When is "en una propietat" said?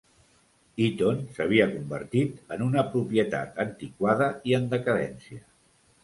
2.55-3.59